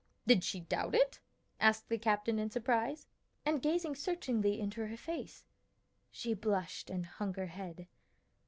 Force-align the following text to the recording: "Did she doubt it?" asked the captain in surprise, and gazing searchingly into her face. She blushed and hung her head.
"Did 0.25 0.43
she 0.43 0.61
doubt 0.61 0.95
it?" 0.95 1.19
asked 1.59 1.87
the 1.87 1.99
captain 1.99 2.39
in 2.39 2.49
surprise, 2.49 3.05
and 3.45 3.61
gazing 3.61 3.93
searchingly 3.93 4.59
into 4.59 4.83
her 4.87 4.97
face. 4.97 5.45
She 6.09 6.33
blushed 6.33 6.89
and 6.89 7.05
hung 7.05 7.35
her 7.35 7.45
head. 7.45 7.85